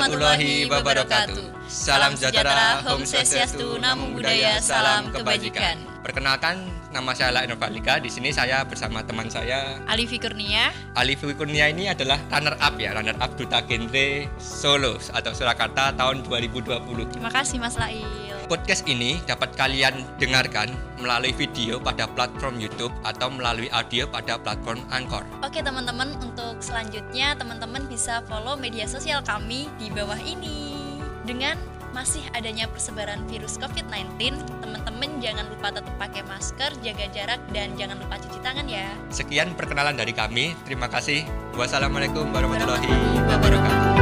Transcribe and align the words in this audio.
Warahmatullahi 0.00 0.64
wabarakatuh. 0.64 1.68
Salam 1.68 2.16
sejahtera, 2.16 2.80
Om 2.88 3.04
Swastiastu, 3.04 3.76
Namo 3.76 4.16
Buddhaya, 4.16 4.56
salam 4.56 5.12
kebajikan. 5.12 5.76
Perkenalkan, 6.00 6.56
nama 6.88 7.12
saya 7.12 7.36
Lain 7.36 7.52
Balika. 7.60 8.00
Di 8.00 8.08
sini 8.08 8.32
saya 8.32 8.64
bersama 8.64 9.04
teman 9.04 9.28
saya 9.28 9.76
Alifi 9.84 10.16
Kurnia. 10.16 10.72
Alifi 10.96 11.36
Kurnia 11.36 11.68
ini 11.68 11.92
adalah 11.92 12.16
runner 12.32 12.56
up 12.64 12.80
ya, 12.80 12.96
runner 12.96 13.12
up 13.20 13.36
Duta 13.36 13.60
Genre 13.60 14.24
Solo 14.40 14.96
atau 15.12 15.36
Surakarta 15.36 15.92
tahun 15.92 16.24
2020. 16.24 16.80
Terima 17.12 17.28
kasih 17.28 17.60
Mas 17.60 17.76
Lail. 17.76 18.29
Podcast 18.50 18.82
ini 18.90 19.22
dapat 19.30 19.54
kalian 19.54 20.02
dengarkan 20.18 20.74
melalui 20.98 21.30
video 21.30 21.78
pada 21.78 22.10
platform 22.10 22.58
YouTube 22.58 22.90
atau 23.06 23.30
melalui 23.30 23.70
audio 23.70 24.10
pada 24.10 24.42
platform 24.42 24.82
Anchor. 24.90 25.22
Oke 25.46 25.62
teman-teman, 25.62 26.18
untuk 26.18 26.58
selanjutnya 26.58 27.38
teman-teman 27.38 27.86
bisa 27.86 28.26
follow 28.26 28.58
media 28.58 28.90
sosial 28.90 29.22
kami 29.22 29.70
di 29.78 29.86
bawah 29.94 30.18
ini. 30.18 30.82
Dengan 31.22 31.54
masih 31.94 32.26
adanya 32.34 32.66
persebaran 32.66 33.22
virus 33.30 33.54
COVID-19, 33.62 34.42
teman-teman 34.58 35.22
jangan 35.22 35.46
lupa 35.46 35.70
tetap 35.70 35.94
pakai 36.02 36.26
masker, 36.26 36.74
jaga 36.82 37.06
jarak, 37.14 37.38
dan 37.54 37.78
jangan 37.78 38.02
lupa 38.02 38.18
cuci 38.18 38.42
tangan 38.42 38.66
ya. 38.66 38.90
Sekian 39.14 39.54
perkenalan 39.54 39.94
dari 39.94 40.10
kami. 40.10 40.58
Terima 40.66 40.90
kasih. 40.90 41.22
Wassalamualaikum 41.54 42.26
warahmatullahi 42.34 42.90
wabarakatuh. 43.30 43.99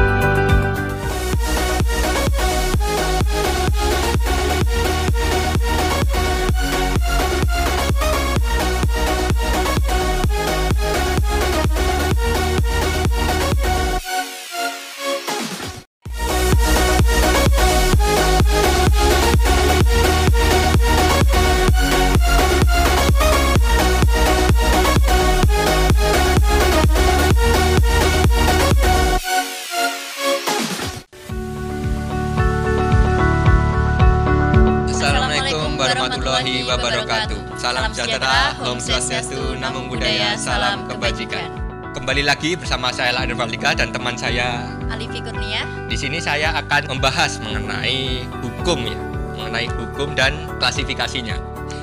Warahmatullahi 36.08 36.64
wabarakatuh. 36.64 37.38
Salam 37.60 37.92
sejahtera, 37.92 38.56
Om 38.64 38.80
Swastiastu, 38.80 39.60
Namo 39.60 39.92
Buddhaya, 39.92 40.40
salam 40.40 40.88
kebajikan. 40.88 41.52
Kembali 41.92 42.24
lagi 42.24 42.56
bersama 42.56 42.88
saya 42.88 43.12
Lain 43.12 43.36
Valika 43.36 43.76
dan 43.76 43.92
teman 43.92 44.16
saya. 44.16 44.64
Alifi 44.88 45.20
Kurnia. 45.20 45.68
Di 45.84 45.96
sini 46.00 46.16
saya 46.16 46.56
akan 46.56 46.96
membahas 46.96 47.36
mengenai 47.44 48.24
hukum 48.40 48.88
ya, 48.88 48.96
mengenai 49.36 49.68
hukum 49.68 50.16
dan 50.16 50.48
klasifikasinya. 50.56 51.36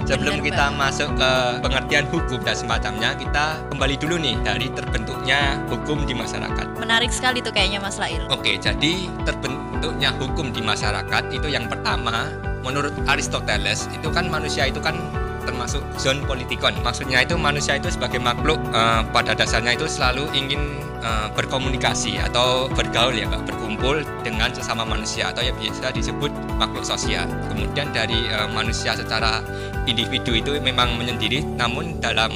Sebelum 0.06 0.42
kita 0.42 0.70
masuk 0.73 1.17
ke 1.17 1.32
pengertian 1.62 2.06
hukum 2.10 2.42
dan 2.42 2.58
semacamnya, 2.58 3.14
kita 3.17 3.58
kembali 3.73 3.95
dulu 3.98 4.17
nih 4.22 4.38
dari 4.42 4.70
terbentuknya 4.73 5.62
hukum 5.70 6.06
di 6.06 6.14
masyarakat. 6.14 6.78
Menarik 6.78 7.10
sekali 7.10 7.42
tuh 7.42 7.54
kayaknya 7.54 7.82
Mas 7.82 7.98
Lail. 7.98 8.22
Oke, 8.30 8.58
jadi 8.58 9.10
terbentuknya 9.26 10.14
hukum 10.17 10.54
di 10.54 10.62
masyarakat 10.62 11.23
itu 11.34 11.50
yang 11.50 11.66
pertama, 11.66 12.30
menurut 12.65 12.92
Aristoteles 13.05 13.86
itu 13.93 14.09
kan 14.09 14.26
manusia 14.27 14.65
itu 14.65 14.81
kan 14.81 14.98
termasuk 15.45 15.86
zon 16.02 16.26
politikon. 16.26 16.73
Maksudnya 16.81 17.21
itu 17.21 17.37
manusia 17.37 17.77
itu 17.77 17.93
sebagai 17.93 18.17
makhluk 18.17 18.58
eh, 18.73 19.02
pada 19.14 19.37
dasarnya 19.37 19.77
itu 19.77 19.86
selalu 19.86 20.26
ingin 20.33 20.81
eh, 21.05 21.30
berkomunikasi 21.37 22.17
atau 22.17 22.65
bergaul 22.73 23.14
ya, 23.14 23.30
Pak, 23.30 23.45
berkumpul 23.54 24.02
dengan 24.25 24.49
sesama 24.49 24.81
manusia 24.83 25.30
atau 25.30 25.45
yang 25.45 25.55
biasa 25.61 25.93
disebut 25.93 26.33
makhluk 26.58 26.83
sosial. 26.83 27.30
Kemudian 27.54 27.93
dari 27.93 28.25
eh, 28.25 28.49
manusia 28.52 28.98
secara 28.98 29.45
individu 29.86 30.33
itu 30.33 30.58
memang 30.59 30.98
menyendiri, 30.98 31.45
namun 31.55 32.02
dalam 32.02 32.33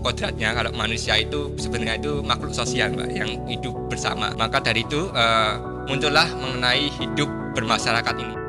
kodratnya 0.00 0.56
kalau 0.56 0.72
manusia 0.72 1.12
itu 1.20 1.52
sebenarnya 1.60 2.00
itu 2.00 2.24
makhluk 2.24 2.56
sosial 2.56 2.96
Mbak, 2.96 3.10
yang 3.12 3.36
hidup 3.44 3.76
bersama. 3.92 4.32
Maka 4.32 4.64
dari 4.64 4.80
itu 4.80 5.12
eh, 5.12 5.52
muncullah 5.84 6.24
mengenai 6.40 6.88
hidup 6.88 7.28
bermasyarakat 7.52 8.16
ini. 8.16 8.43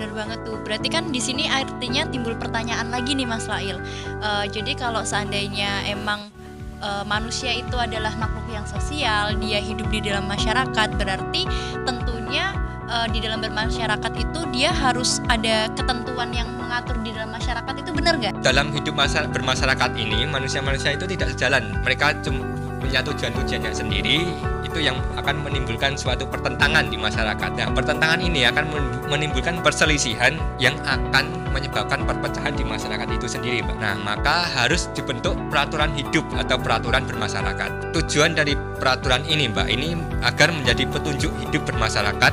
Bener 0.00 0.16
banget 0.16 0.40
tuh. 0.48 0.56
Berarti 0.64 0.88
kan 0.88 1.12
di 1.12 1.20
sini 1.20 1.44
artinya 1.44 2.08
timbul 2.08 2.32
pertanyaan 2.32 2.88
lagi 2.88 3.12
nih 3.12 3.28
Mas 3.28 3.44
Lail. 3.44 3.76
Eh, 4.24 4.44
jadi 4.48 4.72
kalau 4.72 5.04
seandainya 5.04 5.84
emang 5.92 6.32
eh, 6.80 7.04
manusia 7.04 7.52
itu 7.52 7.76
adalah 7.76 8.16
makhluk 8.16 8.48
yang 8.48 8.64
sosial, 8.64 9.36
dia 9.36 9.60
hidup 9.60 9.92
di 9.92 10.00
dalam 10.00 10.24
masyarakat, 10.24 10.88
berarti 10.96 11.44
tentunya 11.84 12.56
eh, 12.88 13.12
di 13.12 13.20
dalam 13.20 13.44
bermasyarakat 13.44 14.12
itu 14.16 14.40
dia 14.56 14.72
harus 14.72 15.20
ada 15.28 15.68
ketentuan 15.76 16.32
yang 16.32 16.48
mengatur 16.56 16.96
di 17.04 17.12
dalam 17.12 17.36
masyarakat 17.36 17.74
itu 17.84 17.90
benar 17.92 18.16
nggak? 18.16 18.40
Dalam 18.40 18.72
hidup 18.72 18.96
masa- 18.96 19.28
bermasyarakat 19.28 20.00
ini 20.00 20.24
manusia-manusia 20.24 20.96
itu 20.96 21.04
tidak 21.04 21.36
sejalan. 21.36 21.76
Mereka 21.84 22.24
cuma 22.24 22.40
punya 22.80 23.04
tujuan-tujuannya 23.04 23.72
sendiri 23.76 24.24
itu 24.64 24.78
yang 24.80 24.96
akan 25.20 25.44
menimbulkan 25.44 25.94
suatu 25.94 26.24
pertentangan 26.26 26.88
di 26.88 26.96
masyarakat. 26.96 27.50
Nah, 27.54 27.68
pertentangan 27.76 28.18
ini 28.24 28.48
akan 28.48 28.64
men- 28.72 28.90
menimbulkan 29.12 29.60
perselisihan 29.60 30.34
yang 30.56 30.74
akan 30.88 31.28
menyebabkan 31.50 32.06
perpecahan 32.06 32.54
di 32.54 32.62
masyarakat 32.62 33.08
itu 33.10 33.26
sendiri. 33.26 33.60
Nah, 33.82 33.98
maka 34.00 34.46
harus 34.46 34.86
dibentuk 34.94 35.34
peraturan 35.50 35.90
hidup 35.98 36.22
atau 36.38 36.56
peraturan 36.56 37.04
bermasyarakat. 37.04 37.92
Tujuan 37.94 38.38
dari 38.38 38.54
peraturan 38.54 39.26
ini, 39.26 39.50
Mbak, 39.50 39.68
ini 39.68 39.98
agar 40.22 40.54
menjadi 40.54 40.86
petunjuk 40.86 41.34
hidup 41.42 41.66
bermasyarakat 41.66 42.32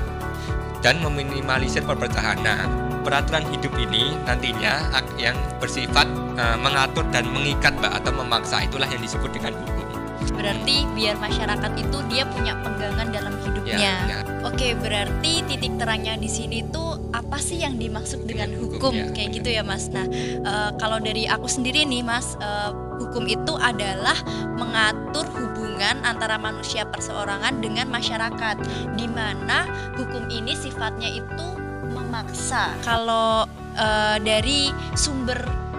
dan 0.85 0.95
meminimalisir 1.01 1.81
perpecahan. 1.81 2.37
Nah, 2.45 2.69
peraturan 3.01 3.47
hidup 3.49 3.73
ini 3.81 4.13
nantinya 4.29 4.93
yang 5.17 5.33
bersifat 5.57 6.05
eh, 6.37 6.57
mengatur 6.61 7.03
dan 7.09 7.25
mengikat, 7.33 7.73
Mbak, 7.81 8.03
atau 8.03 8.11
memaksa 8.13 8.61
itulah 8.61 8.85
yang 8.85 9.01
disebut 9.01 9.33
dengan 9.33 9.57
hukum. 9.57 9.86
Berarti 10.33 10.85
biar 10.97 11.15
masyarakat 11.21 11.71
itu 11.77 11.97
dia 12.09 12.23
punya 12.29 12.57
pegangan 12.61 13.07
dalam 13.13 13.33
hidupnya. 13.45 13.77
Ya, 13.77 13.95
ya. 14.05 14.17
Oke, 14.47 14.73
berarti 14.79 15.43
titik 15.45 15.75
terangnya 15.75 16.15
di 16.15 16.29
sini 16.31 16.63
tuh 16.71 16.97
apa 17.11 17.37
sih 17.41 17.61
yang 17.61 17.75
dimaksud 17.75 18.23
dengan 18.25 18.53
hukum, 18.55 18.79
hukum, 18.79 18.93
ya, 18.95 19.05
kayak 19.13 19.29
gitu 19.37 19.49
ya, 19.53 19.63
Mas. 19.65 19.91
Nah, 19.91 20.07
eh, 20.09 20.71
kalau 20.79 20.97
dari 21.03 21.27
aku 21.27 21.45
sendiri 21.45 21.83
nih, 21.83 22.01
Mas, 22.01 22.39
eh, 22.39 22.71
hukum 22.97 23.27
itu 23.27 23.53
adalah 23.59 24.17
mengatur 24.55 25.27
hubungan 25.35 26.01
antara 26.01 26.39
manusia 26.39 26.87
perseorangan 26.87 27.61
dengan 27.61 27.91
masyarakat, 27.91 28.57
di 28.95 29.07
mana 29.09 29.67
hukum 29.99 30.25
ini 30.31 30.55
sifatnya 30.57 31.11
itu 31.11 31.47
memaksa. 31.91 32.73
Kalau 32.81 33.45
eh, 33.77 34.17
dari 34.23 34.73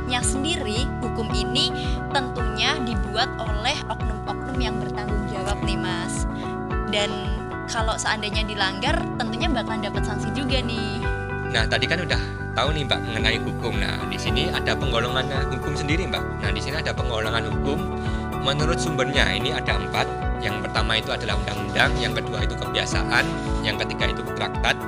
sumbernya 0.09 0.25
sendiri, 0.25 0.81
hukum 1.05 1.29
ini 1.37 1.69
tentunya 2.17 2.81
dibuat 2.81 3.29
oleh 3.37 3.77
oknum-oknum 3.93 4.57
yang 4.57 4.81
bertanggung 4.81 5.21
jawab 5.29 5.61
nih, 5.69 5.77
Mas. 5.77 6.25
Dan 6.89 7.13
kalau 7.69 7.93
seandainya 7.93 8.41
dilanggar 8.49 8.97
tentunya 9.21 9.53
bakalan 9.53 9.85
dapat 9.85 10.09
sanksi 10.09 10.33
juga 10.33 10.65
nih. 10.65 11.05
Nah, 11.53 11.69
tadi 11.69 11.85
kan 11.85 12.01
udah 12.01 12.17
tahu 12.57 12.73
nih, 12.73 12.89
Mbak, 12.89 13.01
mengenai 13.05 13.37
hukum. 13.45 13.77
Nah, 13.77 14.01
di 14.09 14.17
sini 14.17 14.49
ada 14.49 14.73
penggolongannya 14.73 15.45
hukum 15.53 15.77
sendiri, 15.77 16.09
Mbak. 16.09 16.25
Nah, 16.41 16.51
di 16.57 16.61
sini 16.65 16.81
ada 16.81 16.97
penggolongan 16.97 17.45
hukum 17.53 17.77
menurut 18.41 18.81
sumbernya. 18.81 19.29
Ini 19.29 19.61
ada 19.61 19.77
empat. 19.77 20.09
Yang 20.41 20.65
pertama 20.65 20.97
itu 20.97 21.13
adalah 21.13 21.37
undang-undang, 21.37 21.93
yang 22.01 22.17
kedua 22.17 22.49
itu 22.49 22.57
kebiasaan, 22.57 23.29
yang 23.61 23.77
ketiga 23.77 24.09
itu 24.09 24.25
traktat, 24.33 24.79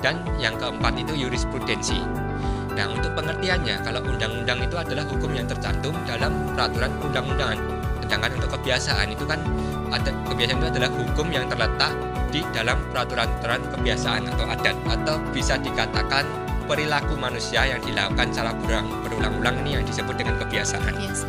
dan 0.00 0.24
yang 0.40 0.56
keempat 0.56 0.96
itu 0.96 1.26
jurisprudensi. 1.26 2.21
Nah, 2.72 2.86
untuk 2.88 3.12
pengertiannya, 3.12 3.84
kalau 3.84 4.00
undang-undang 4.04 4.64
itu 4.64 4.76
adalah 4.80 5.04
hukum 5.04 5.30
yang 5.36 5.44
tercantum 5.44 5.92
dalam 6.08 6.32
peraturan 6.56 6.92
undang-undangan. 7.04 7.58
Sedangkan 8.00 8.30
untuk 8.36 8.50
kebiasaan 8.60 9.08
itu 9.12 9.24
kan 9.28 9.40
ada 9.92 10.10
kebiasaan 10.28 10.56
itu 10.60 10.68
adalah 10.72 10.90
hukum 10.92 11.26
yang 11.28 11.44
terletak 11.48 11.92
di 12.32 12.40
dalam 12.56 12.80
peraturan-peraturan 12.92 13.60
kebiasaan 13.76 14.22
atau 14.32 14.44
adat 14.48 14.76
atau 14.88 15.16
bisa 15.36 15.60
dikatakan 15.60 16.24
perilaku 16.64 17.12
manusia 17.20 17.68
yang 17.68 17.80
dilakukan 17.84 18.32
secara 18.32 18.56
berulang- 18.56 18.92
berulang-ulang 19.04 19.56
ini 19.64 19.70
yang 19.80 19.84
disebut 19.84 20.16
dengan 20.16 20.40
kebiasaan. 20.40 20.92
Biasa. 20.96 21.26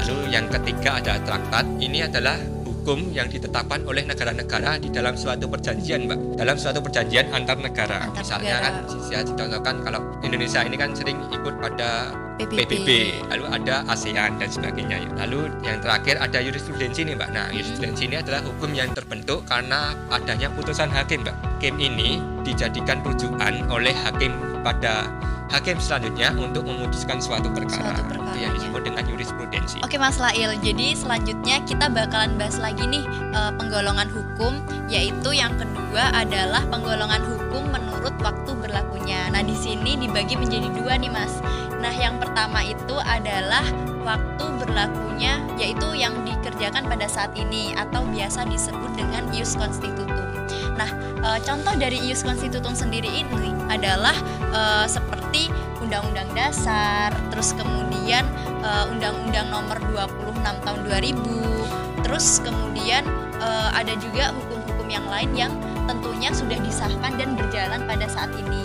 Lalu 0.00 0.16
yang 0.32 0.48
ketiga 0.48 0.96
ada 0.96 1.20
traktat. 1.20 1.68
Ini 1.76 2.08
adalah 2.08 2.40
hukum 2.80 3.12
yang 3.12 3.28
ditetapkan 3.28 3.84
oleh 3.84 4.08
negara-negara 4.08 4.80
di 4.80 4.88
dalam 4.88 5.12
suatu 5.12 5.44
perjanjian, 5.52 6.08
Mbak. 6.08 6.40
Dalam 6.40 6.56
suatu 6.56 6.80
perjanjian 6.80 7.28
antar 7.28 7.60
negara. 7.60 8.08
Antar 8.08 8.24
Misalnya 8.24 8.56
negara. 8.56 8.64
kan 8.64 8.74
saya 9.04 9.20
dicontohkan 9.20 9.74
kalau 9.84 10.00
Indonesia 10.24 10.64
ini 10.64 10.76
kan 10.80 10.96
sering 10.96 11.20
ikut 11.28 11.54
pada 11.60 12.08
PBB. 12.40 12.56
PBB, 12.64 12.88
lalu 13.28 13.44
ada 13.52 13.84
ASEAN 13.86 14.40
dan 14.40 14.48
sebagainya. 14.48 15.04
Lalu 15.16 15.52
yang 15.60 15.84
terakhir 15.84 16.16
ada 16.16 16.38
jurisprudensi 16.40 17.04
nih 17.04 17.14
Mbak. 17.16 17.30
Nah, 17.30 17.46
Hmm. 17.48 17.54
jurisprudensi 17.54 18.02
ini 18.08 18.16
adalah 18.16 18.40
hukum 18.40 18.70
yang 18.72 18.88
terbentuk 18.96 19.44
karena 19.44 19.92
adanya 20.08 20.48
putusan 20.48 20.88
hakim 20.88 21.20
Mbak. 21.20 21.36
Hakim 21.60 21.76
ini 21.76 22.16
dijadikan 22.40 23.04
rujukan 23.04 23.68
oleh 23.68 23.92
hakim 23.92 24.32
pada 24.64 25.08
hakim 25.50 25.76
selanjutnya 25.76 26.32
untuk 26.32 26.64
memutuskan 26.64 27.18
suatu 27.20 27.50
perkara. 27.50 27.92
Suatu 27.92 28.02
perkara, 28.06 28.32
Itu 28.32 28.38
yang 28.38 28.54
ya. 28.54 28.58
disebut 28.62 28.80
dengan 28.86 29.02
jurisprudensi. 29.04 29.76
Oke 29.82 29.98
Mas 29.98 30.16
Lail, 30.16 30.54
jadi 30.62 30.94
selanjutnya 30.94 31.60
kita 31.66 31.90
bakalan 31.90 32.38
bahas 32.38 32.56
lagi 32.56 32.86
nih 32.86 33.04
eh, 33.34 33.52
penggolongan 33.58 34.08
hukum, 34.08 34.56
yaitu 34.88 35.30
yang 35.34 35.52
kedua 35.58 36.14
adalah 36.14 36.62
penggolongan 36.70 37.20
hukum 37.26 37.66
menurut 37.68 38.14
waktu 38.22 38.50
dibagi 40.10 40.34
menjadi 40.34 40.68
dua 40.74 40.98
nih 40.98 41.06
Mas. 41.06 41.38
Nah 41.78 41.94
yang 41.94 42.18
pertama 42.18 42.66
itu 42.66 42.98
adalah 42.98 43.62
waktu 44.02 44.42
berlakunya, 44.58 45.38
yaitu 45.54 45.86
yang 45.94 46.26
dikerjakan 46.26 46.82
pada 46.90 47.06
saat 47.06 47.30
ini 47.38 47.70
atau 47.78 48.02
biasa 48.10 48.42
disebut 48.50 48.90
dengan 48.98 49.30
ius 49.30 49.54
constitutum. 49.54 50.10
Nah 50.74 50.90
eh, 51.22 51.38
contoh 51.46 51.78
dari 51.78 52.10
ius 52.10 52.26
constitutum 52.26 52.74
sendiri 52.74 53.06
ini 53.06 53.54
adalah 53.70 54.18
eh, 54.50 54.86
seperti 54.90 55.46
Undang-Undang 55.78 56.34
Dasar, 56.34 57.14
terus 57.30 57.54
kemudian 57.54 58.26
eh, 58.66 58.90
Undang-Undang 58.90 59.46
Nomor 59.54 59.78
26 59.94 60.66
Tahun 60.66 60.80
2000. 60.90 62.02
Terus 62.02 62.42
kemudian 62.42 63.06
eh, 63.38 63.68
ada 63.78 63.94
juga 63.94 64.34
hukum-hukum 64.34 64.90
yang 64.90 65.06
lain 65.06 65.30
yang 65.38 65.54
tentunya 65.86 66.34
sudah 66.34 66.58
disahkan 66.66 67.14
dan 67.14 67.38
berjalan 67.38 67.86
pada 67.86 68.10
saat 68.10 68.34
ini 68.34 68.60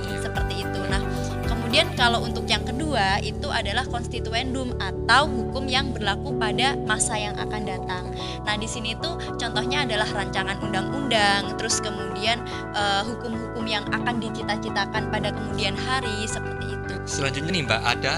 kemudian 1.75 1.99
kalau 1.99 2.23
untuk 2.23 2.47
yang 2.47 2.63
kedua 2.63 3.19
itu 3.19 3.51
adalah 3.51 3.83
konstituendum 3.91 4.79
atau 4.79 5.27
hukum 5.27 5.67
yang 5.67 5.91
berlaku 5.91 6.31
pada 6.39 6.79
masa 6.87 7.19
yang 7.19 7.35
akan 7.35 7.67
datang. 7.67 8.15
Nah, 8.47 8.55
di 8.55 8.63
sini 8.63 8.95
tuh 9.03 9.19
contohnya 9.35 9.83
adalah 9.83 10.07
rancangan 10.07 10.55
undang-undang, 10.63 11.51
terus 11.59 11.83
kemudian 11.83 12.39
eh, 12.71 13.03
hukum-hukum 13.03 13.67
yang 13.67 13.83
akan 13.91 14.23
dicita-citakan 14.23 15.11
pada 15.11 15.35
kemudian 15.35 15.75
hari 15.75 16.23
seperti 16.23 16.79
itu. 16.79 16.95
Selanjutnya 17.03 17.51
nih 17.51 17.63
Mbak, 17.67 17.81
ada 17.83 18.13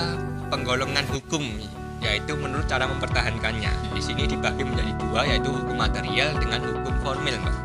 penggolongan 0.54 1.10
hukum 1.10 1.42
yaitu 1.98 2.38
menurut 2.38 2.70
cara 2.70 2.86
mempertahankannya. 2.86 3.74
Di 3.98 4.02
sini 4.06 4.30
dibagi 4.30 4.70
menjadi 4.70 4.94
dua 5.02 5.26
yaitu 5.26 5.50
hukum 5.50 5.82
material 5.82 6.30
dengan 6.38 6.62
hukum 6.62 6.94
formil, 7.02 7.34
Mbak. 7.42 7.58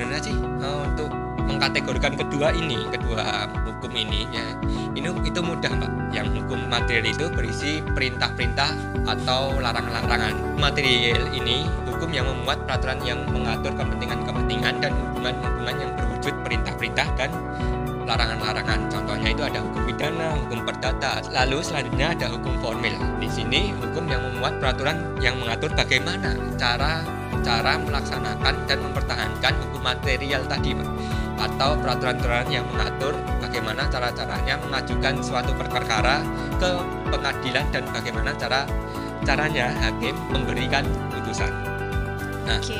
Benar 0.00 0.16
sih 0.24 0.32
eh, 0.32 0.78
untuk 0.80 1.25
mengkategorikan 1.46 2.18
kedua 2.18 2.52
ini, 2.52 2.84
kedua 2.90 3.46
hukum 3.64 3.92
ini 3.94 4.26
ya. 4.34 4.46
Ini 4.92 5.08
itu 5.22 5.40
mudah, 5.40 5.70
Mbak. 5.70 5.92
Yang 6.12 6.26
hukum 6.42 6.60
material 6.66 7.06
itu 7.06 7.26
berisi 7.30 7.80
perintah-perintah 7.94 8.74
atau 9.06 9.54
larang-larangan. 9.62 10.34
Material 10.58 11.30
ini 11.30 11.68
hukum 11.86 12.10
yang 12.10 12.26
memuat 12.26 12.66
peraturan 12.66 12.98
yang 13.06 13.22
mengatur 13.30 13.72
kepentingan-kepentingan 13.78 14.74
dan 14.82 14.92
hubungan-hubungan 14.92 15.74
yang 15.78 15.90
berwujud 15.94 16.34
perintah-perintah 16.42 17.08
dan 17.14 17.30
larangan-larangan. 18.06 18.86
Contohnya 18.88 19.28
itu 19.34 19.42
ada 19.42 19.58
hukum 19.60 19.82
pidana, 19.84 20.28
hukum 20.46 20.58
perdata. 20.62 21.20
Lalu 21.34 21.58
selanjutnya 21.60 22.14
ada 22.14 22.26
hukum 22.30 22.54
formil. 22.62 22.94
Di 23.18 23.28
sini 23.28 23.74
hukum 23.74 24.06
yang 24.06 24.22
memuat 24.22 24.62
peraturan 24.62 24.96
yang 25.18 25.36
mengatur 25.42 25.68
bagaimana 25.74 26.34
cara 26.56 27.02
cara 27.46 27.78
melaksanakan 27.78 28.54
dan 28.66 28.78
mempertahankan 28.82 29.52
hukum 29.66 29.82
material 29.82 30.42
tadi, 30.50 30.74
Pak. 30.74 30.88
Atau 31.36 31.76
peraturan-peraturan 31.80 32.48
yang 32.48 32.64
mengatur 32.72 33.12
bagaimana 33.38 33.88
cara-caranya 33.92 34.56
mengajukan 34.64 35.20
suatu 35.20 35.52
perkara 35.56 36.24
ke 36.56 36.70
pengadilan 37.12 37.64
dan 37.72 37.84
bagaimana 37.92 38.32
cara 38.36 38.64
caranya 39.26 39.72
hakim 39.82 40.14
memberikan 40.32 40.86
putusan. 41.12 41.50
Nah, 42.46 42.62
Oke. 42.62 42.78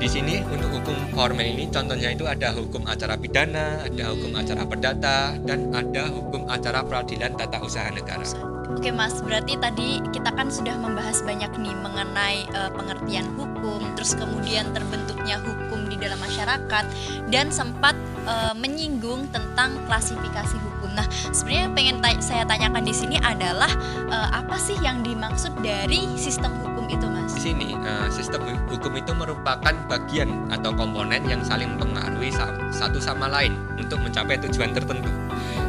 di 0.00 0.08
sini 0.08 0.40
untuk 0.48 0.80
hukum 0.80 0.96
formil 1.12 1.44
ini 1.44 1.68
contohnya 1.68 2.16
itu 2.16 2.24
ada 2.24 2.52
hukum 2.56 2.82
acara 2.88 3.14
pidana, 3.20 3.84
ada 3.84 4.04
hukum 4.12 4.32
acara 4.32 4.62
perdata, 4.64 5.16
dan 5.44 5.68
ada 5.76 6.08
hukum 6.08 6.48
acara 6.48 6.80
peradilan 6.80 7.36
tata 7.36 7.60
usaha 7.60 7.92
negara. 7.92 8.55
Oke 8.76 8.92
Mas, 8.92 9.24
berarti 9.24 9.56
tadi 9.56 10.04
kita 10.12 10.30
kan 10.36 10.52
sudah 10.52 10.76
membahas 10.76 11.24
banyak 11.24 11.48
nih 11.56 11.72
mengenai 11.80 12.44
eh, 12.44 12.70
pengertian 12.76 13.24
hukum, 13.34 13.80
terus 13.96 14.12
kemudian 14.12 14.68
terbentuknya 14.76 15.40
hukum 15.40 15.88
di 15.88 15.96
dalam 15.96 16.20
masyarakat 16.20 16.84
dan 17.32 17.48
sempat 17.48 17.96
eh, 18.28 18.52
menyinggung 18.52 19.32
tentang 19.32 19.80
klasifikasi 19.88 20.60
hukum. 20.60 20.92
Nah, 20.92 21.08
sebenarnya 21.32 21.62
yang 21.66 21.74
pengen 21.74 21.96
ta- 22.04 22.20
saya 22.20 22.44
tanyakan 22.44 22.84
di 22.84 22.92
sini 22.92 23.16
adalah 23.24 23.72
eh, 24.12 24.28
apa 24.36 24.60
sih 24.60 24.76
yang 24.84 25.00
dimaksud 25.00 25.56
dari 25.64 26.04
sistem 26.20 26.52
hukum 26.60 26.84
itu, 26.92 27.08
Mas? 27.08 27.32
Di 27.32 27.48
sini 27.48 27.72
eh, 27.72 28.08
sistem 28.12 28.44
hu- 28.44 28.76
hukum 28.76 28.92
itu 28.92 29.16
merupakan 29.16 29.72
bagian 29.88 30.52
atau 30.52 30.76
komponen 30.76 31.24
yang 31.24 31.40
saling 31.40 31.80
mempengaruhi 31.80 32.28
sa- 32.28 32.52
satu 32.68 33.00
sama 33.00 33.24
lain 33.24 33.56
untuk 33.80 34.04
mencapai 34.04 34.36
tujuan 34.46 34.76
tertentu. 34.76 35.08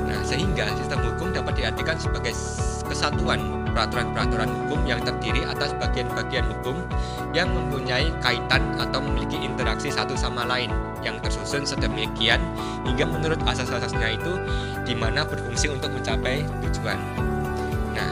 Nah, 0.07 0.19
sehingga 0.27 0.67
sistem 0.75 1.03
hukum 1.07 1.31
dapat 1.31 1.55
diartikan 1.55 1.95
sebagai 1.99 2.35
kesatuan 2.87 3.67
peraturan-peraturan 3.77 4.49
hukum 4.49 4.81
yang 4.89 4.97
terdiri 5.05 5.45
atas 5.45 5.69
bagian-bagian 5.77 6.49
hukum 6.49 6.81
yang 7.29 7.53
mempunyai 7.53 8.09
kaitan 8.25 8.65
atau 8.81 8.97
memiliki 9.05 9.37
interaksi 9.37 9.93
satu 9.93 10.17
sama 10.17 10.49
lain 10.49 10.73
yang 11.05 11.21
tersusun 11.21 11.61
sedemikian 11.61 12.41
hingga 12.89 13.05
menurut 13.05 13.37
asas-asasnya 13.45 14.17
itu 14.17 14.33
di 14.81 14.97
mana 14.97 15.21
berfungsi 15.21 15.69
untuk 15.69 15.93
mencapai 15.93 16.41
tujuan. 16.65 16.97
Nah, 17.93 18.11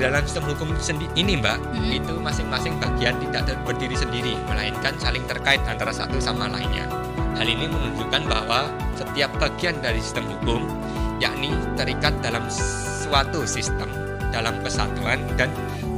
dalam 0.00 0.24
sistem 0.24 0.48
hukum 0.48 0.72
ini, 1.12 1.36
Mbak, 1.36 1.58
Hmm. 1.60 1.92
itu 1.92 2.14
masing-masing 2.16 2.80
bagian 2.80 3.20
tidak 3.20 3.52
berdiri 3.68 3.94
sendiri, 3.98 4.32
melainkan 4.48 4.96
saling 4.96 5.28
terkait 5.28 5.60
antara 5.68 5.92
satu 5.92 6.16
sama 6.16 6.48
lainnya. 6.48 6.88
Hal 7.36 7.44
ini 7.44 7.68
menunjukkan 7.68 8.24
bahwa 8.32 8.72
setiap 8.96 9.28
bagian 9.36 9.76
dari 9.84 10.00
sistem 10.00 10.24
hukum 10.30 10.64
yakni 11.20 11.52
terikat 11.76 12.16
dalam 12.24 12.48
suatu 12.48 13.46
sistem 13.46 14.01
dalam 14.32 14.58
kesatuan 14.64 15.20
dan 15.36 15.52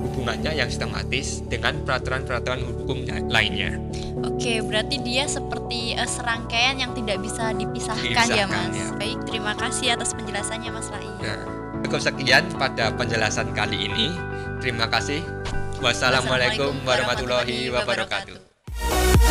hubungannya 0.05 0.53
yang 0.55 0.69
sistematis 0.69 1.41
dengan 1.47 1.79
peraturan-peraturan 1.87 2.61
hukum 2.63 3.07
lainnya. 3.31 3.79
Oke, 4.27 4.63
berarti 4.63 5.03
dia 5.03 5.27
seperti 5.27 5.95
eh, 5.95 6.09
serangkaian 6.09 6.79
yang 6.79 6.93
tidak 6.95 7.19
bisa 7.23 7.55
dipisahkan 7.55 8.05
ya, 8.31 8.45
Dipisahkan, 8.47 8.69
Mas. 8.71 8.77
ya. 8.77 8.87
Baik, 8.99 9.19
terima 9.27 9.53
kasih 9.59 9.87
atas 9.95 10.11
penjelasannya, 10.15 10.71
Mas 10.71 10.89
Rai. 10.91 11.11
Nah, 11.23 11.41
cukup 11.87 12.01
sekian 12.03 12.45
pada 12.59 12.95
penjelasan 12.95 13.51
kali 13.53 13.91
ini. 13.91 14.15
Terima 14.63 14.87
kasih. 14.89 15.21
Wassalamualaikum 15.83 16.73
warahmatullahi 16.87 17.69
wabarakatuh. 17.69 18.39
Assalamualaikum 18.75 19.25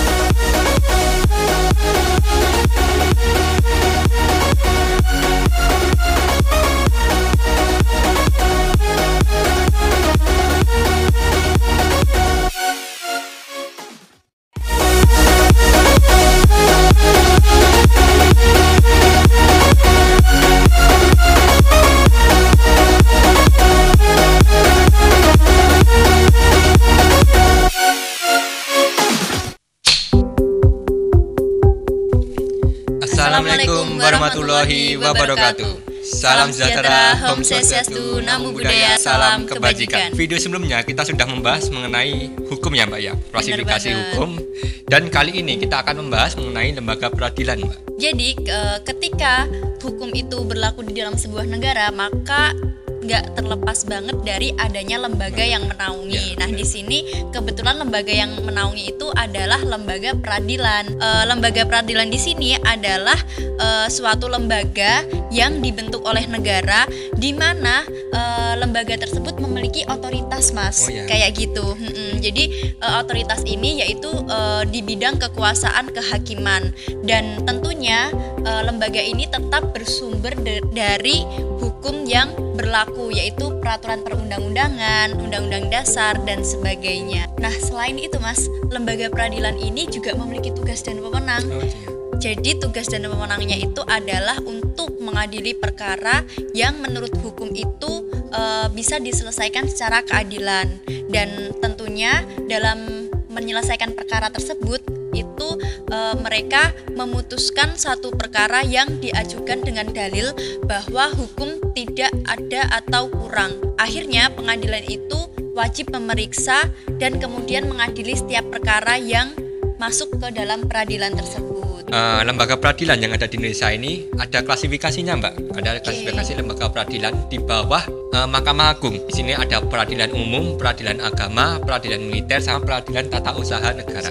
Salam 36.24 36.56
sejahtera, 36.56 37.20
Om 37.36 37.44
Swastiastu, 37.44 38.24
Namo 38.24 38.56
Buddhaya, 38.56 38.96
Salam 38.96 39.44
Kebajikan. 39.44 40.15
Video 40.15 40.39
sebelumnya 40.39 40.80
kita 40.80 41.03
sudah 41.03 41.27
membahas 41.27 41.68
mengenai 41.68 42.32
hukum 42.48 42.72
ya 42.72 42.88
Mbak 42.88 43.01
ya, 43.03 43.12
klasifikasi 43.27 43.92
hukum. 43.92 44.39
Dan 44.88 45.12
kali 45.12 45.44
ini 45.44 45.60
kita 45.60 45.84
akan 45.84 46.08
membahas 46.08 46.39
mengenai 46.39 46.80
lembaga 46.80 47.12
peradilan 47.12 47.68
Mbak. 47.68 48.00
Jadi 48.00 48.39
ketika 48.88 49.51
hukum 49.84 50.15
itu 50.15 50.48
berlaku 50.48 50.88
di 50.88 50.96
dalam 50.96 51.20
sebuah 51.20 51.44
negara, 51.44 51.92
maka 51.92 52.56
nggak 53.03 53.36
terlepas 53.36 53.83
banget 53.86 54.17
dari 54.24 54.55
adanya 54.57 55.03
lembaga 55.03 55.43
yang 55.43 55.67
menaungi. 55.67 56.36
Ya, 56.36 56.39
nah 56.39 56.50
benar. 56.50 56.60
di 56.60 56.65
sini 56.65 57.00
kebetulan 57.29 57.75
lembaga 57.77 58.13
yang 58.13 58.31
menaungi 58.39 58.95
itu 58.95 59.07
adalah 59.13 59.60
lembaga 59.62 60.15
peradilan. 60.15 60.83
Eh, 60.98 61.24
lembaga 61.27 61.67
peradilan 61.67 62.07
di 62.07 62.19
sini 62.19 62.55
adalah 62.63 63.19
eh, 63.39 63.88
suatu 63.91 64.31
lembaga 64.31 65.03
yang 65.29 65.60
dibentuk 65.60 66.01
oleh 66.07 66.24
negara, 66.25 66.88
di 67.19 67.36
mana 67.36 67.83
eh, 67.91 68.53
lembaga 68.83 69.07
tersebut 69.07 69.39
memiliki 69.39 69.87
otoritas, 69.87 70.51
mas, 70.51 70.83
Oh, 70.83 70.91
ya. 70.91 71.07
kayak 71.07 71.39
gitu. 71.39 71.63
Mm-mm. 71.71 72.19
Jadi 72.19 72.75
eh, 72.75 72.93
otoritas 72.99 73.39
ini 73.47 73.79
yaitu 73.79 74.11
eh, 74.27 74.67
di 74.67 74.83
bidang 74.83 75.23
kekuasaan 75.23 75.87
kehakiman 75.95 76.75
dan 77.07 77.39
tentunya 77.47 78.11
eh, 78.43 78.61
lembaga 78.67 78.99
ini 78.99 79.23
tetap 79.23 79.71
bersumber 79.71 80.35
de- 80.35 80.67
dari 80.75 81.23
hukum 81.63 82.03
yang 82.03 82.27
berlaku 82.59 83.15
yaitu 83.15 83.55
peraturan 83.63 84.03
perundang-undangan, 84.03 85.15
undang-undang 85.15 85.71
dasar 85.71 86.19
dan 86.27 86.43
sebagainya. 86.43 87.31
Nah, 87.39 87.55
selain 87.63 87.95
itu 87.95 88.19
Mas, 88.19 88.51
lembaga 88.67 89.07
peradilan 89.07 89.55
ini 89.55 89.87
juga 89.87 90.11
memiliki 90.11 90.51
tugas 90.51 90.83
dan 90.83 90.99
wewenang. 90.99 91.39
Oh, 91.47 91.63
iya. 91.63 92.02
Jadi 92.24 92.56
tugas 92.56 92.88
dan 92.88 93.03
wewenangnya 93.03 93.60
itu 93.60 93.84
adalah 93.84 94.39
untuk 94.48 94.96
mengadili 95.03 95.51
perkara 95.51 96.24
yang 96.56 96.80
menurut 96.80 97.12
hukum 97.20 97.51
itu 97.51 98.08
e, 98.32 98.72
bisa 98.72 98.96
diselesaikan 98.96 99.68
secara 99.68 100.08
keadilan 100.08 100.72
dan 101.12 101.51
tentunya 101.60 102.24
dalam 102.48 103.12
menyelesaikan 103.27 103.92
perkara 103.92 104.32
tersebut 104.32 104.80
itu 105.12 105.60
e, 105.92 105.98
mereka 106.24 106.72
memutuskan 106.96 107.75
satu 107.75 108.15
perkara 108.15 108.63
yang 108.63 109.03
diajukan 109.03 109.60
dengan 109.60 109.92
dalil 109.92 110.32
bahwa 110.63 111.12
hukum 111.12 111.60
tidak 111.75 112.15
ada 112.24 112.72
atau 112.72 113.12
kurang. 113.12 113.51
Akhirnya 113.75 114.32
pengadilan 114.32 114.88
itu 114.88 115.27
wajib 115.60 115.92
memeriksa 115.92 116.72
dan 117.03 117.20
kemudian 117.20 117.68
mengadili 117.68 118.15
setiap 118.15 118.48
perkara 118.48 118.96
yang 118.96 119.36
masuk 119.75 120.24
ke 120.24 120.32
dalam 120.32 120.63
peradilan 120.72 121.12
tersebut. 121.20 121.52
Uh, 121.93 122.25
lembaga 122.25 122.57
peradilan 122.57 122.97
yang 122.97 123.13
ada 123.13 123.29
di 123.29 123.38
Indonesia 123.38 123.69
ini 123.69 124.09
ada 124.17 124.41
klasifikasinya, 124.41 125.13
Mbak. 125.13 125.33
Ada 125.62 125.77
klasifikasi 125.77 126.41
lembaga 126.41 126.65
peradilan 126.73 127.29
di 127.29 127.38
bawah 127.38 127.85
uh, 128.17 128.25
Mahkamah 128.25 128.73
Agung. 128.73 128.97
Di 129.05 129.21
sini 129.21 129.38
ada 129.38 129.62
peradilan 129.62 130.09
umum, 130.09 130.57
peradilan 130.57 130.97
agama, 131.05 131.62
peradilan 131.62 132.01
militer, 132.01 132.41
sama 132.41 132.65
peradilan 132.65 133.13
tata 133.13 133.38
usaha 133.38 133.69
negara. 133.77 134.09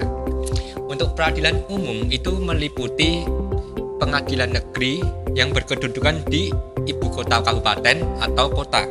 Untuk 0.78 1.18
peradilan 1.18 1.58
umum 1.74 2.06
itu 2.06 2.30
meliputi 2.38 3.26
pengadilan 3.98 4.54
negeri 4.62 5.02
yang 5.34 5.50
berkedudukan 5.50 6.22
di 6.30 6.54
ibu 6.86 7.06
kota 7.10 7.42
kabupaten 7.42 7.98
atau 8.22 8.46
kota 8.46 8.86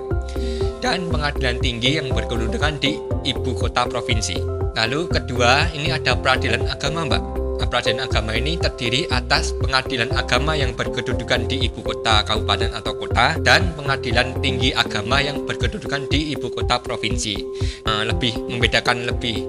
dan 0.84 1.08
pengadilan 1.08 1.64
tinggi 1.64 1.96
yang 1.96 2.12
berkedudukan 2.12 2.76
di 2.84 3.00
ibu 3.24 3.56
kota 3.56 3.88
provinsi. 3.88 4.36
Lalu 4.76 5.08
kedua 5.08 5.72
ini 5.80 5.96
ada 5.96 6.12
peradilan 6.20 6.68
agama, 6.68 7.08
Mbak 7.08 7.41
peradilan 7.68 8.08
agama 8.08 8.32
ini 8.38 8.58
terdiri 8.58 9.10
atas 9.12 9.54
pengadilan 9.58 10.10
agama 10.14 10.54
yang 10.58 10.74
berkedudukan 10.74 11.46
di 11.46 11.68
ibu 11.68 11.84
kota 11.84 12.26
kabupaten 12.26 12.72
atau 12.74 12.94
kota 12.96 13.38
dan 13.42 13.74
pengadilan 13.76 14.38
tinggi 14.40 14.72
agama 14.74 15.22
yang 15.22 15.44
berkedudukan 15.46 16.08
di 16.10 16.34
ibu 16.34 16.50
kota 16.54 16.80
provinsi. 16.82 17.36
Uh, 17.86 18.04
lebih 18.08 18.38
membedakan 18.50 19.10
lebih 19.10 19.44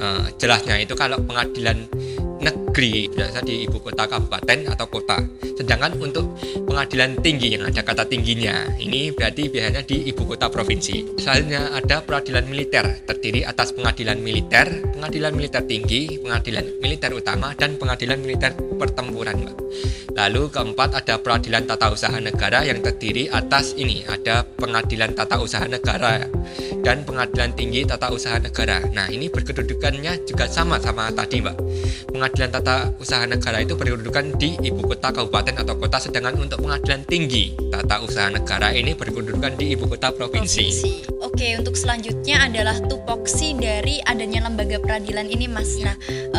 uh, 0.00 0.28
jelasnya 0.36 0.80
itu 0.80 0.94
kalau 0.94 1.20
pengadilan 1.24 1.88
negeri 2.38 3.10
biasa 3.10 3.42
di 3.42 3.66
ibu 3.66 3.78
kota 3.82 4.06
kabupaten 4.06 4.70
atau 4.70 4.86
kota. 4.86 5.18
Sedangkan 5.58 5.98
untuk 5.98 6.38
pengadilan 6.66 7.18
tinggi 7.18 7.58
yang 7.58 7.66
ada 7.66 7.82
kata 7.82 8.06
tingginya 8.06 8.78
ini 8.78 9.10
berarti 9.10 9.50
biasanya 9.50 9.82
di 9.82 10.08
ibu 10.10 10.22
kota 10.24 10.46
provinsi. 10.46 11.18
Selanjutnya 11.18 11.74
ada 11.74 12.02
peradilan 12.02 12.46
militer 12.46 12.86
terdiri 13.04 13.42
atas 13.42 13.74
pengadilan 13.74 14.22
militer 14.22 14.70
pengadilan 14.94 15.34
militer 15.34 15.62
tinggi 15.66 16.22
pengadilan 16.22 16.64
militer 16.78 17.10
utama 17.10 17.50
dan 17.58 17.74
pengadilan 17.74 18.18
militer 18.22 18.54
pertempuran 18.78 19.50
lalu 20.14 20.50
keempat 20.50 20.98
ada 20.98 21.18
peradilan 21.22 21.66
tata 21.66 21.94
usaha 21.94 22.14
negara 22.18 22.66
yang 22.66 22.82
terdiri 22.82 23.30
atas 23.30 23.74
ini 23.78 24.02
ada 24.06 24.42
pengadilan 24.42 25.14
tata 25.14 25.38
usaha 25.38 25.66
negara 25.66 26.26
dan 26.82 27.02
pengadilan 27.02 27.52
tinggi 27.54 27.84
tata 27.84 28.10
usaha 28.12 28.38
negara 28.38 28.82
nah 28.92 29.06
ini 29.10 29.30
berkedudukannya 29.30 30.26
juga 30.26 30.46
sama 30.50 30.78
sama 30.78 31.10
tadi 31.12 31.42
mbak 31.42 31.56
pengadilan 32.10 32.50
tata 32.50 32.92
usaha 32.98 33.24
negara 33.28 33.62
itu 33.62 33.74
berkedudukan 33.74 34.34
di 34.38 34.58
ibu 34.62 34.82
kota 34.84 35.14
kabupaten 35.14 35.54
atau 35.58 35.74
kota 35.76 35.98
sedangkan 36.02 36.38
untuk 36.38 36.62
pengadilan 36.64 37.02
tinggi 37.06 37.54
tata 37.68 38.02
usaha 38.02 38.28
negara 38.32 38.74
ini 38.74 38.92
berkedudukan 38.94 39.54
di 39.54 39.74
ibu 39.76 39.86
kota 39.86 40.10
provinsi. 40.12 40.64
provinsi. 40.66 40.92
Oke, 41.22 41.54
untuk 41.54 41.78
selanjutnya 41.78 42.50
adalah 42.50 42.78
tupoksi 42.90 43.54
dari 43.54 44.02
adanya 44.02 44.46
lembaga 44.46 44.82
peradilan 44.82 45.30
ini, 45.30 45.46
Mas. 45.46 45.78
Nah, 45.78 45.94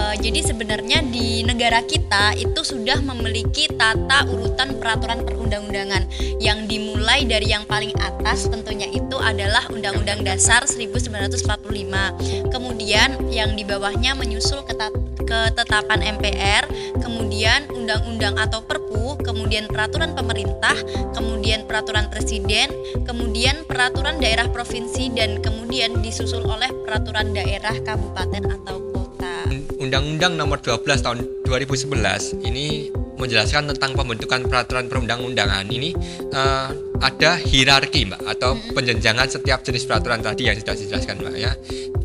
e, 0.10 0.18
jadi 0.18 0.42
sebenarnya 0.42 1.06
di 1.06 1.46
negara 1.46 1.86
kita 1.86 2.34
itu 2.38 2.62
sudah 2.66 2.98
memiliki 3.06 3.70
tata 3.70 4.26
urutan 4.26 4.82
peraturan 4.82 5.22
perundang-undangan 5.26 6.10
yang 6.42 6.66
dimulai 6.66 7.26
dari 7.30 7.54
yang 7.54 7.66
paling 7.70 7.94
atas 8.02 8.50
tentunya 8.50 8.90
itu 8.90 9.18
adalah 9.22 9.66
Undang-Undang 9.70 10.26
Dasar 10.26 10.66
1945. 10.66 12.50
Kemudian 12.50 13.10
yang 13.30 13.54
di 13.54 13.64
bawahnya 13.66 14.18
menyusul 14.18 14.66
ketetapan 15.26 16.00
MPR, 16.20 16.68
kemudian 17.02 17.68
undang-undang 17.72 18.38
atau 18.38 18.64
perpu, 18.64 19.18
kemudian 19.24 19.66
peraturan 19.66 20.14
pemerintah, 20.14 20.76
kemudian 21.16 21.66
peraturan 21.66 22.12
presiden, 22.12 22.70
kemudian 23.08 23.66
peraturan 23.66 24.20
daerah 24.22 24.48
provinsi 24.52 25.12
dan 25.16 25.40
kemudian 25.40 26.00
disusul 26.04 26.44
oleh 26.46 26.70
peraturan 26.86 27.32
daerah 27.32 27.74
kabupaten 27.82 28.44
atau 28.60 28.78
kota. 28.94 29.48
Undang-Undang 29.80 30.36
Nomor 30.36 30.60
12 30.62 31.02
tahun 31.02 31.39
2011 31.50 32.46
ini 32.46 32.94
menjelaskan 33.18 33.74
tentang 33.76 33.98
pembentukan 33.98 34.46
peraturan 34.46 34.86
perundang-undangan 34.86 35.66
ini 35.74 35.92
uh, 36.32 36.70
ada 37.02 37.36
hierarki 37.36 38.06
mbak 38.06 38.22
atau 38.38 38.56
penjenjangan 38.72 39.28
setiap 39.28 39.66
jenis 39.66 39.90
peraturan 39.90 40.22
tadi 40.22 40.48
yang 40.48 40.56
sudah 40.56 40.76
dijelaskan 40.78 41.16
mbak 41.26 41.36
ya 41.36 41.52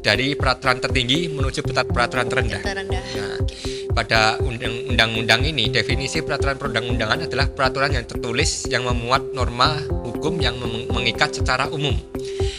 dari 0.00 0.32
peraturan 0.32 0.80
tertinggi 0.80 1.28
menuju 1.28 1.60
peraturan 1.64 2.26
terendah. 2.28 2.60
terendah. 2.60 3.02
Nah, 3.16 3.38
pada 3.94 4.42
undang-undang 4.42 5.46
ini 5.46 5.70
definisi 5.70 6.18
peraturan 6.20 6.58
perundang-undangan 6.58 7.30
adalah 7.30 7.46
peraturan 7.46 7.94
yang 7.94 8.04
tertulis 8.04 8.66
yang 8.66 8.82
memuat 8.84 9.30
norma 9.30 9.78
hukum 10.02 10.42
yang 10.42 10.58
mengikat 10.90 11.30
secara 11.30 11.70
umum. 11.70 11.94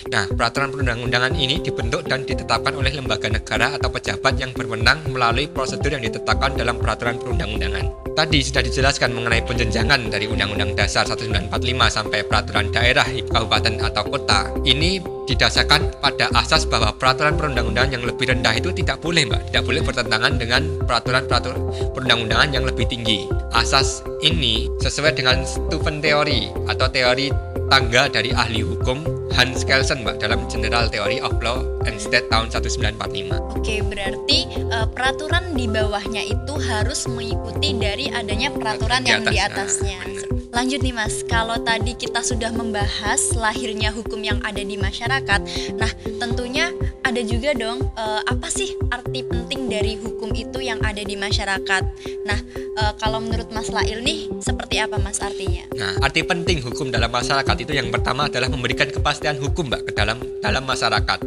Nah, 0.06 0.30
peraturan 0.30 0.70
perundang-undangan 0.70 1.34
ini 1.34 1.58
dibentuk 1.66 2.06
dan 2.06 2.30
ditetapkan 2.30 2.78
oleh 2.78 2.94
lembaga 2.94 3.26
negara 3.26 3.74
atau 3.74 3.90
pejabat 3.90 4.38
yang 4.38 4.54
berwenang 4.54 5.02
melalui 5.10 5.50
prosedur 5.50 5.98
yang 5.98 6.06
ditetapkan 6.06 6.54
dalam 6.54 6.78
peraturan 6.78 7.18
perundang-undangan. 7.18 7.90
Tadi 8.14 8.40
sudah 8.46 8.62
dijelaskan 8.62 9.18
mengenai 9.18 9.42
penjenjangan 9.50 10.14
dari 10.14 10.30
Undang-Undang 10.30 10.78
Dasar 10.78 11.10
1945 11.10 11.50
sampai 11.90 12.22
peraturan 12.22 12.70
daerah, 12.70 13.04
kabupaten 13.04 13.82
atau 13.82 14.04
kota. 14.06 14.54
Ini 14.62 15.02
didasarkan 15.26 15.98
pada 15.98 16.30
asas 16.38 16.70
bahwa 16.70 16.94
peraturan 16.94 17.34
perundang-undangan 17.34 17.98
yang 17.98 18.06
lebih 18.06 18.30
rendah 18.30 18.54
itu 18.54 18.70
tidak 18.78 19.02
boleh, 19.02 19.26
Mbak. 19.26 19.50
Tidak 19.50 19.64
boleh 19.66 19.82
bertentangan 19.82 20.34
dengan 20.38 20.62
peraturan-peraturan 20.86 21.60
perundang-undangan 21.98 22.54
yang 22.54 22.64
lebih 22.64 22.86
tinggi. 22.86 23.26
Asas 23.58 24.06
ini 24.22 24.70
sesuai 24.86 25.18
dengan 25.18 25.42
Stephen 25.50 25.98
Theory 25.98 26.54
atau 26.70 26.86
teori 26.94 27.55
tangga 27.70 28.08
dari 28.12 28.30
ahli 28.32 28.62
hukum 28.62 29.02
Hans 29.36 29.68
Kelsen 29.68 30.06
Mbak 30.06 30.24
dalam 30.24 30.48
General 30.48 30.88
Theory 30.88 31.20
of 31.20 31.36
Law 31.44 31.66
and 31.84 32.00
State 32.00 32.32
tahun 32.32 32.48
1945. 32.54 33.60
Oke, 33.60 33.84
berarti 33.84 34.48
uh, 34.72 34.88
peraturan 34.88 35.58
di 35.58 35.68
bawahnya 35.68 36.24
itu 36.24 36.54
harus 36.72 37.04
mengikuti 37.12 37.76
dari 37.76 38.08
adanya 38.14 38.54
peraturan 38.54 39.04
di 39.04 39.12
yang 39.12 39.28
atas, 39.28 39.34
di 39.34 39.40
atasnya. 39.44 40.00
Nah, 40.08 40.35
Lanjut 40.56 40.80
nih 40.80 40.96
Mas, 40.96 41.20
kalau 41.28 41.60
tadi 41.60 42.00
kita 42.00 42.24
sudah 42.24 42.48
membahas 42.56 43.36
lahirnya 43.36 43.92
hukum 43.92 44.24
yang 44.24 44.40
ada 44.40 44.64
di 44.64 44.80
masyarakat, 44.80 45.44
nah 45.76 45.92
tentunya 46.16 46.72
ada 47.04 47.20
juga 47.28 47.52
dong 47.52 47.84
uh, 48.00 48.24
apa 48.24 48.48
sih 48.48 48.72
arti 48.88 49.28
penting 49.28 49.68
dari 49.68 50.00
hukum 50.00 50.32
itu 50.32 50.64
yang 50.64 50.80
ada 50.80 51.04
di 51.04 51.20
masyarakat. 51.20 51.84
Nah, 52.24 52.40
uh, 52.80 52.96
kalau 52.96 53.20
menurut 53.20 53.52
Mas 53.52 53.68
Lail 53.68 54.00
nih 54.00 54.32
seperti 54.40 54.80
apa 54.80 54.96
Mas 54.96 55.20
artinya? 55.20 55.68
Nah, 55.76 56.00
arti 56.00 56.24
penting 56.24 56.64
hukum 56.64 56.88
dalam 56.88 57.12
masyarakat 57.12 57.56
itu 57.60 57.76
yang 57.76 57.92
pertama 57.92 58.32
adalah 58.32 58.48
memberikan 58.48 58.88
kepastian 58.88 59.36
hukum 59.36 59.68
Mbak 59.68 59.92
ke 59.92 59.92
dalam 59.92 60.24
dalam 60.40 60.64
masyarakat. 60.64 61.20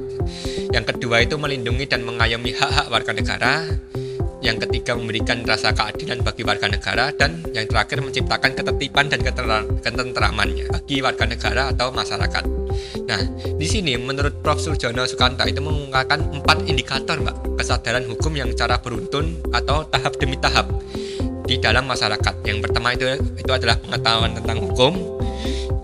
Yang 0.73 0.85
kedua 0.97 1.21
itu 1.21 1.37
melindungi 1.37 1.85
dan 1.85 2.01
mengayomi 2.01 2.57
hak-hak 2.57 2.89
warga 2.89 3.13
negara 3.13 3.53
yang 4.39 4.63
ketiga 4.63 4.95
memberikan 4.95 5.43
rasa 5.43 5.75
keadilan 5.75 6.23
bagi 6.23 6.47
warga 6.47 6.71
negara 6.71 7.11
dan 7.11 7.43
yang 7.51 7.67
terakhir 7.67 7.99
menciptakan 7.99 8.55
ketertiban 8.55 9.11
dan 9.11 9.21
ketentramannya 9.83 10.71
bagi 10.71 11.03
warga 11.03 11.27
negara 11.27 11.75
atau 11.75 11.91
masyarakat. 11.91 12.45
Nah, 13.11 13.23
di 13.59 13.67
sini 13.67 13.99
menurut 13.99 14.39
Prof. 14.45 14.59
Surjono 14.59 15.07
Sukanta 15.07 15.47
itu 15.47 15.63
mengungkapkan 15.63 16.19
empat 16.43 16.67
indikator, 16.67 17.19
Mbak, 17.19 17.59
kesadaran 17.59 18.05
hukum 18.07 18.35
yang 18.35 18.51
secara 18.55 18.79
beruntun 18.79 19.39
atau 19.55 19.87
tahap 19.87 20.19
demi 20.19 20.35
tahap 20.39 20.67
di 21.47 21.59
dalam 21.59 21.87
masyarakat. 21.87 22.35
Yang 22.45 22.59
pertama 22.69 22.95
itu 22.95 23.07
itu 23.39 23.51
adalah 23.51 23.79
pengetahuan 23.79 24.35
tentang 24.35 24.59
hukum, 24.63 24.93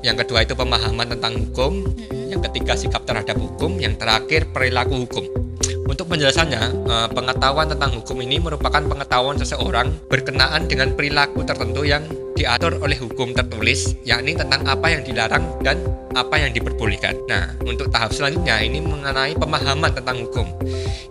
yang 0.04 0.20
kedua 0.20 0.44
itu 0.44 0.52
pemahaman 0.52 1.16
tentang 1.16 1.38
hukum, 1.38 1.80
yang 2.28 2.44
ketiga 2.50 2.76
sikap 2.76 3.08
terhadap 3.08 3.40
hukum, 3.40 3.80
yang 3.80 3.96
terakhir 3.96 4.50
perilaku 4.52 5.08
hukum. 5.08 5.43
Untuk 5.84 6.08
penjelasannya, 6.08 6.62
eh, 6.88 7.08
pengetahuan 7.12 7.68
tentang 7.68 7.92
hukum 8.00 8.16
ini 8.24 8.40
merupakan 8.40 8.80
pengetahuan 8.80 9.36
seseorang 9.36 9.92
berkenaan 10.08 10.64
dengan 10.64 10.96
perilaku 10.96 11.44
tertentu 11.44 11.84
yang 11.84 12.08
diatur 12.34 12.82
oleh 12.82 12.98
hukum 12.98 13.30
tertulis, 13.32 13.94
yakni 14.02 14.34
tentang 14.34 14.66
apa 14.66 14.90
yang 14.90 15.02
dilarang 15.06 15.44
dan 15.62 15.78
apa 16.14 16.38
yang 16.38 16.50
diperbolehkan. 16.54 17.14
Nah, 17.26 17.54
untuk 17.66 17.90
tahap 17.90 18.14
selanjutnya 18.14 18.62
ini 18.62 18.82
mengenai 18.82 19.34
pemahaman 19.38 19.90
tentang 19.94 20.22
hukum. 20.26 20.46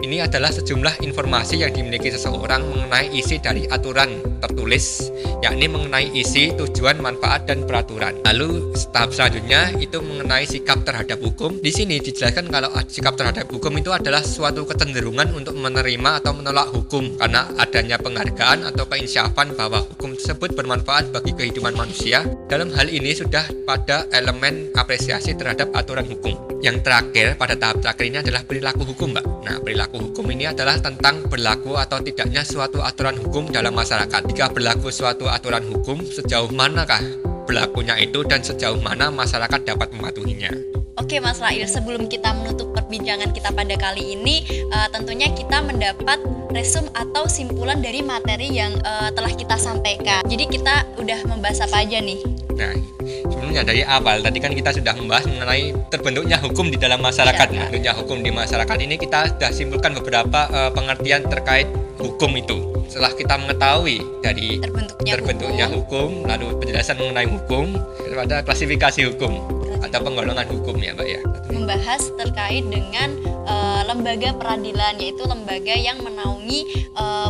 Ini 0.03 0.27
adalah 0.27 0.51
sejumlah 0.51 1.00
informasi 1.00 1.63
yang 1.63 1.72
dimiliki 1.72 2.12
seseorang 2.12 2.68
mengenai 2.68 3.08
isi 3.15 3.39
dari 3.39 3.63
aturan 3.72 4.20
tertulis, 4.44 5.08
yakni 5.39 5.72
mengenai 5.72 6.12
isi, 6.12 6.51
tujuan, 6.60 7.00
manfaat, 7.00 7.48
dan 7.48 7.63
peraturan. 7.63 8.20
Lalu 8.27 8.75
tahap 8.92 9.15
selanjutnya 9.15 9.72
itu 9.80 10.03
mengenai 10.03 10.44
sikap 10.44 10.84
terhadap 10.84 11.24
hukum. 11.24 11.56
Di 11.63 11.72
sini 11.72 12.03
dijelaskan 12.03 12.51
kalau 12.51 12.68
sikap 12.92 13.15
terhadap 13.15 13.48
hukum 13.48 13.72
itu 13.80 13.96
adalah 13.96 14.20
suatu 14.20 14.68
kecenderungan 14.68 15.32
untuk 15.32 15.56
menerima 15.56 16.20
atau 16.20 16.36
menolak 16.36 16.68
hukum 16.75 17.15
karena 17.15 17.48
adanya 17.56 17.96
penghargaan 17.96 18.68
atau 18.68 18.84
keinsyafan 18.84 19.56
bahwa 19.56 19.88
hukum 19.88 20.20
tersebut 20.20 20.51
bermanfaat 20.51 21.12
bagi 21.13 21.38
kehidupan 21.38 21.77
manusia. 21.77 22.25
Dalam 22.50 22.74
hal 22.74 22.89
ini 22.89 23.13
sudah 23.13 23.46
pada 23.70 24.10
elemen 24.10 24.74
apresiasi 24.74 25.38
terhadap 25.38 25.70
aturan 25.77 26.10
hukum. 26.10 26.34
Yang 26.65 26.82
terakhir 26.82 27.38
pada 27.38 27.53
tahap 27.53 27.86
terakhir 27.86 28.05
ini 28.10 28.17
adalah 28.25 28.41
perilaku 28.41 28.82
hukum, 28.89 29.13
Mbak. 29.13 29.25
Nah, 29.46 29.58
perilaku 29.62 29.98
hukum 30.10 30.25
ini 30.34 30.50
adalah 30.50 30.82
tentang 30.82 31.22
berlaku 31.29 31.77
atau 31.77 32.01
tidaknya 32.01 32.41
suatu 32.41 32.82
aturan 32.82 33.22
hukum 33.22 33.53
dalam 33.53 33.77
masyarakat. 33.77 34.22
Jika 34.34 34.50
berlaku 34.50 34.89
suatu 34.89 35.29
aturan 35.29 35.62
hukum, 35.70 36.01
sejauh 36.01 36.50
manakah 36.50 37.03
berlakunya 37.46 38.00
itu 38.01 38.25
dan 38.25 38.41
sejauh 38.41 38.79
mana 38.79 39.13
masyarakat 39.13 39.62
dapat 39.67 39.91
mematuhinya. 39.93 40.83
Oke 40.94 41.18
Mas 41.18 41.42
Rail, 41.42 41.66
sebelum 41.66 42.06
kita 42.06 42.38
menutup 42.38 42.70
perbincangan 42.78 43.34
kita 43.34 43.50
pada 43.50 43.74
kali 43.82 44.14
ini, 44.14 44.46
uh, 44.70 44.86
tentunya 44.94 45.26
kita 45.34 45.66
mendapat 45.66 46.22
resum 46.54 46.86
atau 46.94 47.26
simpulan 47.26 47.82
dari 47.82 48.06
materi 48.06 48.54
yang 48.54 48.78
uh, 48.86 49.10
telah 49.10 49.34
kita 49.34 49.58
sampaikan. 49.58 50.22
Jadi 50.30 50.46
kita 50.54 50.86
udah 51.02 51.26
membahas 51.26 51.66
apa 51.66 51.82
aja 51.82 51.98
nih? 51.98 52.22
Nah, 52.54 52.78
sebelumnya 53.26 53.66
dari 53.66 53.82
awal 53.82 54.22
tadi 54.22 54.38
kan 54.38 54.54
kita 54.54 54.70
sudah 54.70 54.94
membahas 54.94 55.26
mengenai 55.26 55.74
terbentuknya 55.90 56.38
hukum 56.38 56.70
di 56.70 56.78
dalam 56.78 57.02
masyarakat. 57.02 57.48
Nah, 57.50 57.66
terbentuknya 57.74 57.94
hukum 57.98 58.18
di 58.22 58.30
masyarakat 58.30 58.78
ini 58.86 58.96
kita 59.02 59.34
sudah 59.34 59.50
simpulkan 59.50 59.98
beberapa 59.98 60.46
uh, 60.54 60.70
pengertian 60.78 61.26
terkait 61.26 61.66
hukum 61.98 62.38
itu. 62.38 62.70
Setelah 62.86 63.18
kita 63.18 63.34
mengetahui 63.42 63.98
dari 64.22 64.62
terbentuknya, 64.62 65.12
terbentuknya 65.18 65.66
hukum. 65.74 66.22
hukum, 66.22 66.30
lalu 66.30 66.48
penjelasan 66.62 67.02
mengenai 67.02 67.26
hukum, 67.26 67.74
ada 68.14 68.46
klasifikasi 68.46 69.10
hukum 69.10 69.62
atau 69.84 70.00
penggolongan 70.00 70.48
hukum 70.48 70.80
ya, 70.80 70.96
Mbak 70.96 71.08
ya. 71.08 71.22
Membahas 71.52 72.02
terkait 72.16 72.63
dengan 72.66 73.20
uh, 73.44 73.84
lembaga 73.86 74.32
peradilan 74.40 74.96
yaitu 74.98 75.24
lembaga 75.28 75.75
yang 75.75 76.00
menaungi 76.00 76.66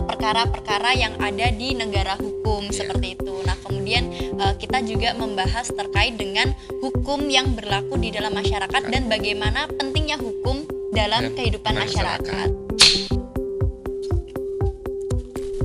perkara-perkara 0.04 0.92
uh, 0.92 1.00
yang 1.00 1.14
ada 1.24 1.48
di 1.56 1.72
negara 1.74 2.20
hukum 2.20 2.68
yeah. 2.70 2.76
seperti 2.84 3.16
itu. 3.16 3.34
Nah, 3.48 3.58
kemudian 3.64 4.04
uh, 4.38 4.54
kita 4.60 4.84
juga 4.84 5.16
membahas 5.16 5.72
terkait 5.72 6.20
dengan 6.20 6.52
hukum 6.84 7.26
yang 7.32 7.56
berlaku 7.56 7.96
di 7.98 8.12
dalam 8.12 8.36
masyarakat 8.36 8.84
dan 8.92 9.08
bagaimana 9.08 9.66
pentingnya 9.72 10.20
hukum 10.20 10.68
dalam 10.94 11.32
ya, 11.32 11.32
kehidupan 11.34 11.74
masyarakat. 11.74 12.22
masyarakat. 12.22 12.50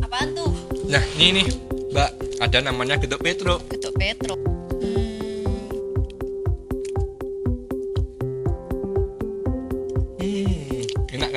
Apaan 0.08 0.28
tuh? 0.32 0.50
Nah, 0.88 1.04
ini 1.20 1.42
nih, 1.42 1.46
Mbak, 1.92 2.10
ada 2.40 2.58
namanya 2.64 2.96
Getuk 2.96 3.20
Petro. 3.20 3.60
Getuk 3.68 3.92
Petro. 3.98 4.37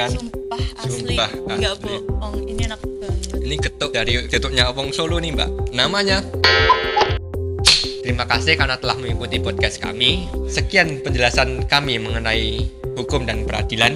Kan? 0.01 0.10
Sumpah 0.10 0.63
asli. 0.81 1.15
Sumpah 1.15 1.29
Enggak 1.53 1.74
bohong, 1.81 2.36
ini 2.50 2.62
enak 2.65 2.79
banget. 2.81 3.20
Ini 3.41 3.55
getuk 3.58 3.91
dari 3.93 4.13
getuknya 4.25 4.63
Opong 4.70 4.89
Solo 4.89 5.17
nih, 5.22 5.31
Mbak. 5.34 5.50
Namanya 5.77 6.24
Terima 8.01 8.25
kasih 8.25 8.58
karena 8.58 8.81
telah 8.81 8.98
mengikuti 8.98 9.38
podcast 9.38 9.77
kami. 9.77 10.25
Sekian 10.50 11.05
penjelasan 11.05 11.70
kami 11.70 12.01
mengenai 12.01 12.65
hukum 12.98 13.29
dan 13.29 13.46
peradilan. 13.46 13.93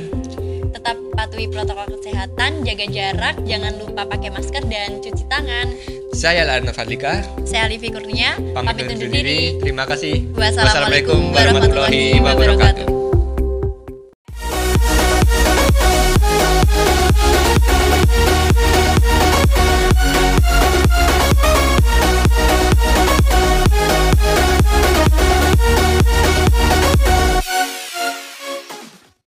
Tetap 0.72 0.94
patuhi 1.18 1.50
protokol 1.50 1.90
kesehatan, 1.98 2.62
jaga 2.64 2.86
jarak, 2.86 3.36
jangan 3.50 3.74
lupa 3.82 4.06
pakai 4.06 4.30
masker 4.30 4.64
dan 4.70 5.02
cuci 5.02 5.26
tangan. 5.26 5.74
Saya 6.14 6.46
Lana 6.46 6.72
Fadlika. 6.72 7.26
Saya 7.50 7.66
Alifi 7.66 7.90
Kurnia. 7.92 8.38
Pamit, 8.54 8.78
Pamit 8.78 8.94
undur 8.94 9.10
diri. 9.10 9.58
Terima 9.60 9.90
kasih. 9.90 10.32
Wassalamualaikum 10.38 11.34
warahmatullahi 11.34 12.22
wabarakatuh. 12.22 13.05